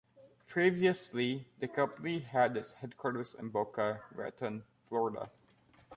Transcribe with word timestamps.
Previously 0.47 1.45
the 1.59 1.67
company 1.67 2.17
had 2.17 2.57
its 2.57 2.71
headquarters 2.71 3.35
in 3.35 3.49
Boca 3.49 4.01
Raton, 4.15 4.63
Florida. 4.89 5.29